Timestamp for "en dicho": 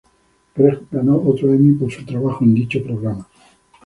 2.43-2.83